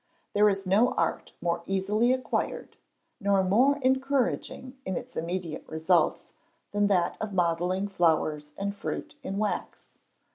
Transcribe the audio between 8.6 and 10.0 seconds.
fruit in wax.